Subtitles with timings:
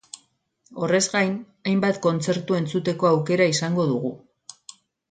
[0.85, 1.35] Horrez gain,
[1.73, 4.15] hainbat kontzertu entzuteko aukera izango dugu.